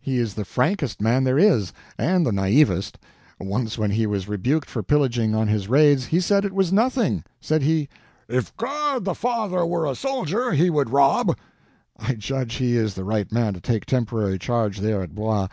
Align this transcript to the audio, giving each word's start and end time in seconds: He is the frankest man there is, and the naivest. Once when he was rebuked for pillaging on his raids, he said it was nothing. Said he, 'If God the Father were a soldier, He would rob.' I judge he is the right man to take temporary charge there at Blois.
He 0.00 0.18
is 0.18 0.34
the 0.34 0.44
frankest 0.44 1.00
man 1.00 1.22
there 1.22 1.38
is, 1.38 1.72
and 1.96 2.26
the 2.26 2.32
naivest. 2.32 2.98
Once 3.38 3.78
when 3.78 3.92
he 3.92 4.08
was 4.08 4.26
rebuked 4.26 4.68
for 4.68 4.82
pillaging 4.82 5.36
on 5.36 5.46
his 5.46 5.68
raids, 5.68 6.06
he 6.06 6.18
said 6.18 6.44
it 6.44 6.52
was 6.52 6.72
nothing. 6.72 7.22
Said 7.40 7.62
he, 7.62 7.88
'If 8.28 8.56
God 8.56 9.04
the 9.04 9.14
Father 9.14 9.64
were 9.64 9.86
a 9.86 9.94
soldier, 9.94 10.50
He 10.50 10.68
would 10.68 10.90
rob.' 10.90 11.38
I 11.96 12.14
judge 12.14 12.54
he 12.54 12.76
is 12.76 12.94
the 12.94 13.04
right 13.04 13.30
man 13.30 13.54
to 13.54 13.60
take 13.60 13.86
temporary 13.86 14.40
charge 14.40 14.80
there 14.80 15.00
at 15.00 15.14
Blois. 15.14 15.46